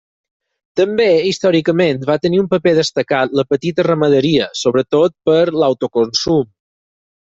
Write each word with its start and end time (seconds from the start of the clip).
També, 0.79 1.05
històricament, 1.31 2.01
va 2.11 2.17
tenir 2.25 2.41
un 2.45 2.49
paper 2.55 2.75
destacat 2.79 3.37
la 3.43 3.47
petita 3.53 3.89
ramaderia, 3.93 4.51
sobretot 4.65 5.19
per 5.31 5.41
l'autoconsum. 5.63 6.47